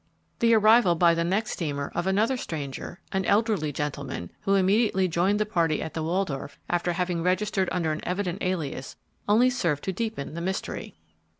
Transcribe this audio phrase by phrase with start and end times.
[0.39, 5.39] The arrival by the next steamer of another stranger, an elderly gentleman, who immediately joined
[5.39, 8.95] the party at the Waldoff, after having registered under an evident alias,
[9.29, 10.95] only served to deepen the mystery.